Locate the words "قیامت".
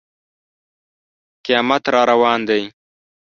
1.45-1.83